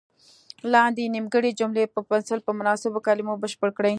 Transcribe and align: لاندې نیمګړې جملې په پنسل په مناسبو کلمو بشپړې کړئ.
لاندې 0.73 1.03
نیمګړې 1.15 1.51
جملې 1.59 1.83
په 1.93 1.99
پنسل 2.09 2.39
په 2.47 2.51
مناسبو 2.59 2.99
کلمو 3.07 3.39
بشپړې 3.41 3.73
کړئ. 3.77 3.89